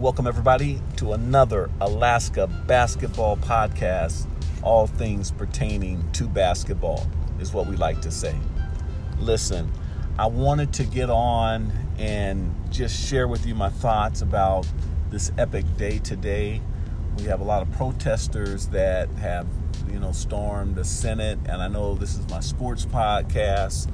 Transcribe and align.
welcome 0.00 0.26
everybody 0.26 0.80
to 0.96 1.12
another 1.12 1.68
Alaska 1.82 2.46
basketball 2.46 3.36
podcast. 3.36 4.26
All 4.62 4.86
things 4.86 5.30
pertaining 5.30 6.10
to 6.12 6.26
basketball 6.26 7.06
is 7.38 7.52
what 7.52 7.66
we 7.66 7.76
like 7.76 8.00
to 8.00 8.10
say. 8.10 8.34
Listen, 9.18 9.70
I 10.18 10.24
wanted 10.24 10.72
to 10.72 10.84
get 10.84 11.10
on 11.10 11.70
and 11.98 12.50
just 12.70 13.10
share 13.10 13.28
with 13.28 13.44
you 13.44 13.54
my 13.54 13.68
thoughts 13.68 14.22
about 14.22 14.66
this 15.10 15.32
epic 15.36 15.66
day 15.76 15.98
today. 15.98 16.62
We 17.18 17.24
have 17.24 17.42
a 17.42 17.44
lot 17.44 17.60
of 17.60 17.70
protesters 17.72 18.68
that 18.68 19.10
have, 19.16 19.46
you 19.92 20.00
know, 20.00 20.12
stormed 20.12 20.76
the 20.76 20.84
Senate, 20.86 21.38
and 21.44 21.60
I 21.60 21.68
know 21.68 21.94
this 21.94 22.16
is 22.16 22.26
my 22.30 22.40
sports 22.40 22.86
podcast 22.86 23.92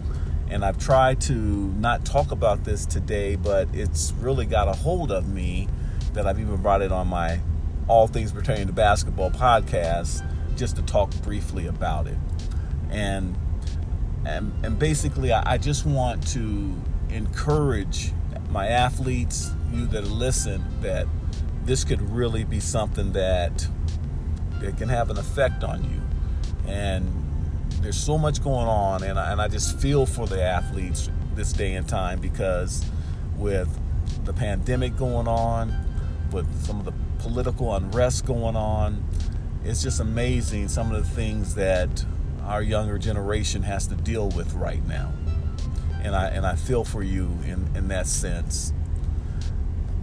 and 0.48 0.64
I've 0.64 0.78
tried 0.78 1.20
to 1.22 1.34
not 1.34 2.04
talk 2.04 2.30
about 2.30 2.62
this 2.62 2.86
today, 2.86 3.34
but 3.34 3.68
it's 3.72 4.12
really 4.20 4.46
got 4.46 4.68
a 4.68 4.72
hold 4.72 5.10
of 5.10 5.26
me 5.26 5.66
that 6.16 6.26
I've 6.26 6.40
even 6.40 6.56
brought 6.56 6.82
it 6.82 6.90
on 6.90 7.06
my 7.08 7.40
All 7.88 8.08
Things 8.08 8.32
Pertaining 8.32 8.66
to 8.66 8.72
Basketball 8.72 9.30
podcast 9.30 10.26
just 10.56 10.76
to 10.76 10.82
talk 10.82 11.14
briefly 11.22 11.66
about 11.66 12.06
it. 12.06 12.16
And 12.90 13.36
and, 14.24 14.52
and 14.64 14.76
basically, 14.76 15.32
I, 15.32 15.52
I 15.52 15.58
just 15.58 15.86
want 15.86 16.26
to 16.28 16.74
encourage 17.10 18.10
my 18.50 18.66
athletes, 18.66 19.52
you 19.72 19.86
that 19.88 20.04
listen, 20.08 20.64
that 20.80 21.06
this 21.64 21.84
could 21.84 22.00
really 22.10 22.42
be 22.42 22.58
something 22.58 23.12
that 23.12 23.68
that 24.60 24.76
can 24.78 24.88
have 24.88 25.10
an 25.10 25.18
effect 25.18 25.62
on 25.62 25.84
you. 25.84 26.00
And 26.66 27.12
there's 27.82 27.96
so 27.96 28.18
much 28.18 28.42
going 28.42 28.66
on, 28.66 29.04
and 29.04 29.18
I, 29.18 29.30
and 29.30 29.40
I 29.40 29.48
just 29.48 29.78
feel 29.78 30.06
for 30.06 30.26
the 30.26 30.42
athletes 30.42 31.10
this 31.34 31.52
day 31.52 31.74
and 31.74 31.86
time 31.86 32.18
because 32.18 32.84
with 33.36 33.68
the 34.24 34.32
pandemic 34.32 34.96
going 34.96 35.28
on, 35.28 35.85
with 36.32 36.64
some 36.64 36.78
of 36.78 36.84
the 36.84 36.92
political 37.18 37.74
unrest 37.74 38.26
going 38.26 38.56
on, 38.56 39.04
it's 39.64 39.82
just 39.82 40.00
amazing 40.00 40.68
some 40.68 40.92
of 40.92 41.02
the 41.02 41.14
things 41.14 41.54
that 41.54 42.04
our 42.44 42.62
younger 42.62 42.98
generation 42.98 43.62
has 43.62 43.86
to 43.88 43.94
deal 43.96 44.28
with 44.30 44.52
right 44.54 44.86
now. 44.86 45.12
And 46.02 46.14
I 46.14 46.28
and 46.28 46.46
I 46.46 46.54
feel 46.54 46.84
for 46.84 47.02
you 47.02 47.24
in, 47.44 47.68
in 47.74 47.88
that 47.88 48.06
sense. 48.06 48.72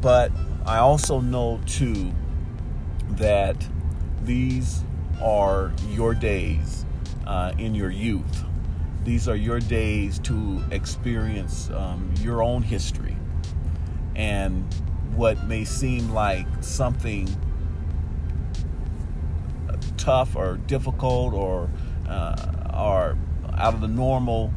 But 0.01 0.31
I 0.65 0.79
also 0.79 1.21
know 1.21 1.61
too 1.65 2.11
that 3.11 3.55
these 4.23 4.83
are 5.21 5.71
your 5.89 6.13
days 6.13 6.85
uh, 7.25 7.53
in 7.57 7.73
your 7.73 7.89
youth. 7.89 8.43
These 9.05 9.27
are 9.27 9.35
your 9.35 9.59
days 9.59 10.19
to 10.19 10.61
experience 10.71 11.69
um, 11.71 12.13
your 12.21 12.41
own 12.41 12.63
history 12.63 13.15
and 14.15 14.65
what 15.15 15.43
may 15.45 15.63
seem 15.63 16.11
like 16.11 16.47
something 16.61 17.27
tough 19.97 20.35
or 20.35 20.57
difficult 20.67 21.33
or 21.33 21.69
uh, 22.07 23.15
out 23.57 23.73
of 23.73 23.81
the 23.81 23.87
normal 23.87 24.53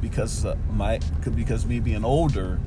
because 0.00 0.44
uh, 0.44 0.56
my 0.70 1.00
because 1.34 1.64
me 1.64 1.80
being 1.80 2.04
older, 2.04 2.60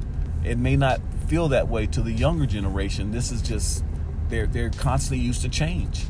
it 0.44 0.58
may 0.58 0.76
not 0.76 1.00
feel 1.28 1.48
that 1.50 1.68
way 1.68 1.86
to 1.86 2.02
the 2.02 2.12
younger 2.12 2.46
generation. 2.46 3.12
This 3.12 3.32
is 3.32 3.42
just 3.42 3.84
they're 4.30 4.48
they're 4.48 4.72
constantly 4.72 5.24
used 5.24 5.42
to 5.44 5.50
change. 5.50 6.06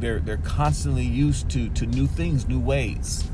They're 0.00 0.18
they're 0.18 0.38
constantly 0.38 1.04
used 1.04 1.48
to 1.50 1.68
to 1.70 1.86
new 1.86 2.06
things, 2.06 2.48
new 2.48 2.60
ways. 2.60 3.24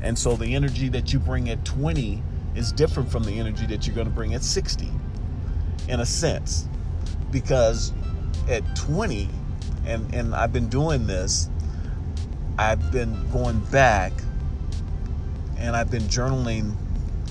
And 0.00 0.18
so 0.18 0.36
the 0.36 0.54
energy 0.54 0.88
that 0.90 1.12
you 1.12 1.18
bring 1.18 1.48
at 1.48 1.64
20 1.64 2.22
is 2.54 2.70
different 2.72 3.10
from 3.10 3.24
the 3.24 3.40
energy 3.40 3.66
that 3.66 3.86
you're 3.86 3.96
going 3.96 4.06
to 4.06 4.12
bring 4.12 4.34
at 4.34 4.44
60 4.44 4.90
in 5.88 6.00
a 6.00 6.06
sense 6.06 6.68
because 7.30 7.92
at 8.48 8.62
20 8.76 9.28
and 9.86 10.14
and 10.14 10.34
I've 10.34 10.52
been 10.52 10.68
doing 10.68 11.06
this 11.06 11.48
I've 12.58 12.92
been 12.92 13.30
going 13.30 13.60
back 13.66 14.12
and 15.58 15.74
I've 15.74 15.90
been 15.90 16.02
journaling 16.04 16.74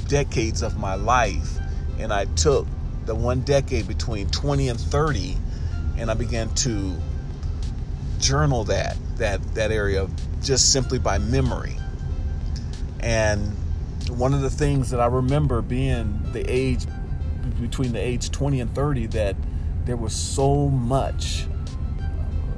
decades 0.08 0.62
of 0.62 0.78
my 0.78 0.96
life 0.96 1.58
and 2.00 2.12
I 2.12 2.26
took 2.26 2.68
the 3.06 3.16
one 3.16 3.42
decade 3.42 3.88
between 3.88 4.30
20 4.30 4.70
and 4.70 4.80
30 4.80 5.38
and 5.98 6.12
I 6.12 6.14
began 6.14 6.50
to 6.56 6.96
journal 8.20 8.64
that 8.66 8.98
that 9.18 9.42
that 9.56 9.72
area 9.72 10.08
just 10.42 10.72
simply 10.72 11.00
by 11.00 11.18
memory. 11.18 11.78
And 13.00 13.54
one 14.10 14.34
of 14.34 14.42
the 14.42 14.50
things 14.50 14.90
that 14.92 15.00
I 15.00 15.08
remember 15.08 15.62
being 15.62 16.22
the 16.32 16.44
age 16.50 16.86
between 17.60 17.94
the 17.94 18.00
age 18.00 18.32
20 18.32 18.62
and 18.62 18.74
30 18.74 19.08
that 19.08 19.36
there 19.86 19.98
was 19.98 20.14
so 20.14 20.70
much 20.70 21.46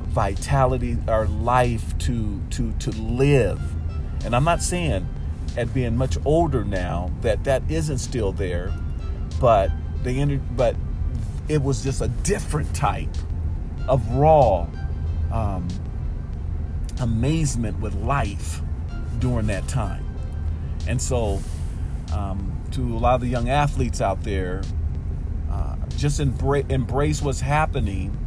vitality 0.09 0.97
or 1.07 1.27
life 1.27 1.97
to 1.99 2.41
to 2.49 2.71
to 2.73 2.91
live. 2.91 3.59
And 4.23 4.35
I'm 4.35 4.43
not 4.43 4.61
saying 4.61 5.07
at 5.57 5.73
being 5.73 5.95
much 5.97 6.17
older 6.25 6.63
now 6.63 7.11
that 7.21 7.43
that 7.43 7.63
isn't 7.69 7.97
still 7.99 8.31
there, 8.31 8.73
but 9.39 9.71
the 10.03 10.37
but 10.55 10.75
it 11.47 11.61
was 11.61 11.83
just 11.83 12.01
a 12.01 12.07
different 12.07 12.73
type 12.73 13.13
of 13.87 14.07
raw 14.11 14.67
um, 15.31 15.67
amazement 17.01 17.79
with 17.79 17.93
life 17.95 18.61
during 19.19 19.47
that 19.47 19.67
time. 19.67 20.03
And 20.87 21.01
so, 21.01 21.39
um, 22.15 22.63
to 22.71 22.81
a 22.81 22.99
lot 22.99 23.15
of 23.15 23.21
the 23.21 23.27
young 23.27 23.49
athletes 23.49 24.01
out 24.01 24.23
there, 24.23 24.63
uh, 25.51 25.75
just 25.97 26.19
embrace, 26.19 26.65
embrace 26.69 27.21
what's 27.21 27.41
happening. 27.41 28.17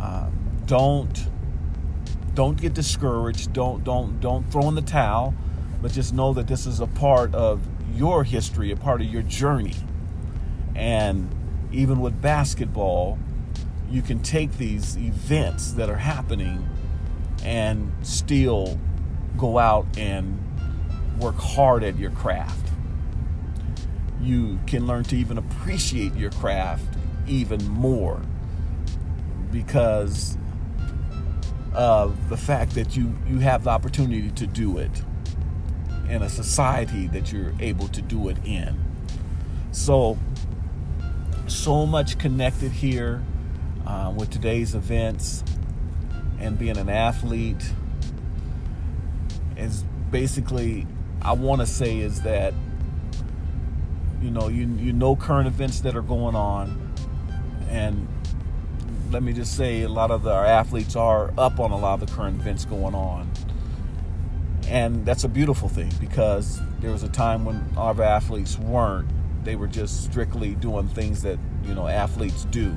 Uh, 0.00 0.30
don't 0.66 1.28
don't 2.34 2.60
get 2.60 2.74
discouraged. 2.74 3.52
Don't 3.52 3.84
don't 3.84 4.20
don't 4.20 4.50
throw 4.50 4.68
in 4.68 4.74
the 4.74 4.82
towel, 4.82 5.34
but 5.82 5.92
just 5.92 6.14
know 6.14 6.32
that 6.32 6.46
this 6.46 6.66
is 6.66 6.80
a 6.80 6.86
part 6.86 7.34
of 7.34 7.60
your 7.94 8.24
history, 8.24 8.70
a 8.70 8.76
part 8.76 9.00
of 9.00 9.08
your 9.08 9.22
journey. 9.22 9.76
And 10.74 11.28
even 11.72 12.00
with 12.00 12.20
basketball, 12.22 13.18
you 13.90 14.02
can 14.02 14.20
take 14.20 14.56
these 14.56 14.96
events 14.96 15.72
that 15.72 15.90
are 15.90 15.96
happening 15.96 16.66
and 17.44 17.92
still 18.02 18.78
go 19.36 19.58
out 19.58 19.86
and 19.98 20.38
work 21.18 21.36
hard 21.36 21.82
at 21.82 21.98
your 21.98 22.10
craft. 22.12 22.69
You 24.20 24.58
can 24.66 24.86
learn 24.86 25.04
to 25.04 25.16
even 25.16 25.38
appreciate 25.38 26.14
your 26.14 26.30
craft 26.30 26.84
even 27.26 27.66
more 27.68 28.20
because 29.50 30.36
of 31.72 32.28
the 32.28 32.36
fact 32.36 32.74
that 32.74 32.96
you, 32.96 33.14
you 33.26 33.38
have 33.38 33.64
the 33.64 33.70
opportunity 33.70 34.30
to 34.30 34.46
do 34.46 34.78
it 34.78 35.02
in 36.08 36.22
a 36.22 36.28
society 36.28 37.06
that 37.08 37.32
you're 37.32 37.54
able 37.60 37.88
to 37.88 38.02
do 38.02 38.28
it 38.28 38.36
in. 38.44 38.78
So, 39.72 40.18
so 41.46 41.86
much 41.86 42.18
connected 42.18 42.72
here 42.72 43.22
uh, 43.86 44.12
with 44.16 44.30
today's 44.30 44.74
events 44.74 45.44
and 46.40 46.58
being 46.58 46.76
an 46.76 46.88
athlete 46.88 47.72
is 49.56 49.84
basically 50.10 50.86
I 51.22 51.32
want 51.32 51.60
to 51.60 51.66
say 51.66 51.98
is 51.98 52.22
that 52.22 52.54
you 54.20 54.30
know 54.30 54.48
you 54.48 54.66
you 54.78 54.92
know 54.92 55.16
current 55.16 55.46
events 55.46 55.80
that 55.80 55.96
are 55.96 56.02
going 56.02 56.34
on. 56.34 56.94
And 57.68 58.08
let 59.10 59.22
me 59.22 59.32
just 59.32 59.56
say 59.56 59.82
a 59.82 59.88
lot 59.88 60.10
of 60.10 60.22
the, 60.22 60.32
our 60.32 60.44
athletes 60.44 60.96
are 60.96 61.32
up 61.38 61.60
on 61.60 61.70
a 61.70 61.78
lot 61.78 62.00
of 62.00 62.08
the 62.08 62.14
current 62.14 62.40
events 62.40 62.64
going 62.64 62.94
on. 62.94 63.30
And 64.68 65.04
that's 65.04 65.24
a 65.24 65.28
beautiful 65.28 65.68
thing 65.68 65.92
because 66.00 66.60
there 66.80 66.90
was 66.90 67.02
a 67.02 67.08
time 67.08 67.44
when 67.44 67.64
our 67.76 68.00
athletes 68.02 68.58
weren't. 68.58 69.08
They 69.44 69.56
were 69.56 69.66
just 69.66 70.04
strictly 70.04 70.54
doing 70.54 70.88
things 70.88 71.22
that 71.22 71.38
you 71.64 71.74
know 71.74 71.88
athletes 71.88 72.44
do. 72.46 72.76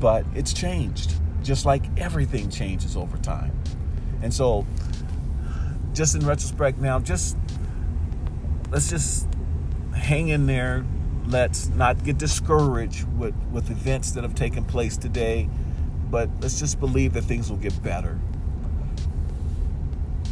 But 0.00 0.24
it's 0.34 0.52
changed 0.52 1.14
just 1.42 1.64
like 1.64 1.84
everything 1.96 2.50
changes 2.50 2.96
over 2.96 3.16
time. 3.18 3.52
And 4.22 4.32
so 4.32 4.66
just 5.92 6.14
in 6.14 6.26
retrospect 6.26 6.78
now 6.78 6.98
just 6.98 7.38
let's 8.70 8.90
just 8.90 9.26
hang 9.96 10.28
in 10.28 10.46
there. 10.46 10.84
Let's 11.26 11.68
not 11.68 12.04
get 12.04 12.18
discouraged 12.18 13.04
with 13.18 13.34
with 13.50 13.70
events 13.70 14.12
that 14.12 14.22
have 14.22 14.34
taken 14.34 14.64
place 14.64 14.96
today 14.96 15.48
but 16.10 16.30
let's 16.40 16.58
just 16.58 16.78
believe 16.80 17.12
that 17.14 17.22
things 17.22 17.50
will 17.50 17.56
get 17.56 17.82
better. 17.82 18.18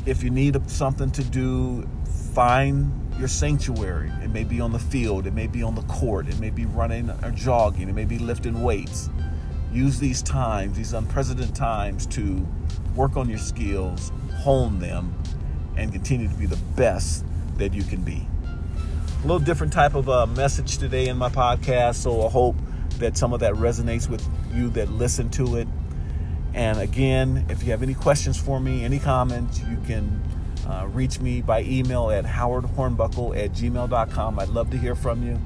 If 0.06 0.22
you 0.22 0.30
need 0.30 0.70
something 0.70 1.10
to 1.12 1.24
do 1.24 1.88
find 2.34 3.00
your 3.18 3.28
sanctuary. 3.28 4.10
It 4.22 4.30
may 4.30 4.42
be 4.42 4.60
on 4.60 4.72
the 4.72 4.78
field 4.78 5.26
it 5.26 5.34
may 5.34 5.46
be 5.46 5.62
on 5.62 5.76
the 5.76 5.82
court 5.82 6.26
it 6.28 6.38
may 6.40 6.50
be 6.50 6.66
running 6.66 7.10
or 7.10 7.30
jogging 7.30 7.88
it 7.88 7.94
may 7.94 8.04
be 8.04 8.18
lifting 8.18 8.62
weights. 8.62 9.08
Use 9.72 9.98
these 9.98 10.22
times, 10.22 10.76
these 10.76 10.92
unprecedented 10.92 11.54
times, 11.54 12.06
to 12.06 12.46
work 12.94 13.16
on 13.16 13.28
your 13.28 13.38
skills, 13.38 14.12
hone 14.36 14.78
them, 14.78 15.12
and 15.76 15.92
continue 15.92 16.28
to 16.28 16.34
be 16.34 16.46
the 16.46 16.60
best 16.76 17.24
that 17.56 17.74
you 17.74 17.82
can 17.82 18.00
be. 18.02 18.24
A 19.24 19.26
little 19.26 19.38
different 19.38 19.72
type 19.72 19.94
of 19.94 20.10
uh, 20.10 20.26
message 20.26 20.76
today 20.76 21.08
in 21.08 21.16
my 21.16 21.30
podcast, 21.30 21.94
so 21.94 22.26
I 22.26 22.30
hope 22.30 22.56
that 22.98 23.16
some 23.16 23.32
of 23.32 23.40
that 23.40 23.54
resonates 23.54 24.06
with 24.06 24.22
you 24.52 24.68
that 24.70 24.90
listen 24.90 25.30
to 25.30 25.56
it. 25.56 25.66
And 26.52 26.78
again, 26.78 27.46
if 27.48 27.62
you 27.62 27.70
have 27.70 27.82
any 27.82 27.94
questions 27.94 28.38
for 28.38 28.60
me, 28.60 28.84
any 28.84 28.98
comments, 28.98 29.60
you 29.60 29.78
can 29.86 30.22
uh, 30.68 30.88
reach 30.92 31.20
me 31.20 31.40
by 31.40 31.62
email 31.62 32.10
at 32.10 32.26
howardhornbuckle 32.26 33.42
at 33.42 33.52
gmail.com. 33.52 34.38
I'd 34.38 34.48
love 34.50 34.70
to 34.72 34.76
hear 34.76 34.94
from 34.94 35.26
you 35.26 35.40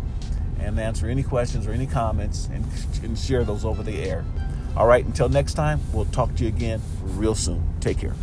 and 0.59 0.81
answer 0.81 1.07
any 1.07 1.23
questions 1.23 1.65
or 1.65 1.71
any 1.71 1.87
comments 1.87 2.49
and, 2.53 2.67
and 3.05 3.17
share 3.17 3.45
those 3.45 3.65
over 3.65 3.85
the 3.85 4.03
air. 4.03 4.25
All 4.77 4.89
right, 4.89 5.05
until 5.05 5.29
next 5.29 5.55
time, 5.55 5.81
we'll 5.93 6.07
talk 6.07 6.35
to 6.35 6.43
you 6.43 6.49
again 6.49 6.83
real 7.01 7.37
soon. 7.37 7.63
Take 7.79 7.99
care. 7.99 8.17